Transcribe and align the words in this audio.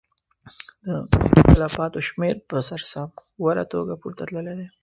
ملکي 1.21 1.41
تلفاتو 1.51 1.99
شمېره 2.07 2.41
په 2.49 2.55
سر 2.67 2.81
سام 2.91 3.09
اوره 3.41 3.63
توګه 3.73 3.93
پورته 4.01 4.23
تللې 4.29 4.53
ده. 4.59 4.67